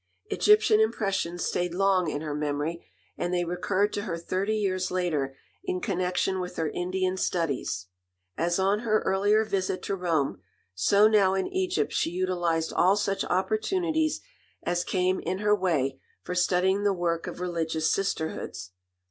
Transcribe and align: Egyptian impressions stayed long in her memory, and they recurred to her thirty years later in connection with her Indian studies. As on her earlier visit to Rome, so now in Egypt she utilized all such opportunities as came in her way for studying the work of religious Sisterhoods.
Egyptian 0.31 0.79
impressions 0.79 1.45
stayed 1.45 1.75
long 1.75 2.09
in 2.09 2.21
her 2.21 2.33
memory, 2.33 2.87
and 3.19 3.31
they 3.31 3.45
recurred 3.45 3.93
to 3.93 4.01
her 4.01 4.17
thirty 4.17 4.55
years 4.57 4.89
later 4.89 5.37
in 5.63 5.79
connection 5.79 6.39
with 6.39 6.55
her 6.55 6.69
Indian 6.71 7.17
studies. 7.17 7.85
As 8.35 8.57
on 8.57 8.79
her 8.79 9.01
earlier 9.01 9.45
visit 9.45 9.83
to 9.83 9.95
Rome, 9.95 10.41
so 10.73 11.07
now 11.07 11.35
in 11.35 11.45
Egypt 11.45 11.93
she 11.93 12.09
utilized 12.09 12.73
all 12.73 12.95
such 12.97 13.23
opportunities 13.25 14.21
as 14.63 14.83
came 14.83 15.19
in 15.19 15.37
her 15.37 15.55
way 15.55 15.99
for 16.23 16.33
studying 16.33 16.81
the 16.83 16.93
work 16.93 17.27
of 17.27 17.39
religious 17.39 17.93
Sisterhoods. 17.93 18.71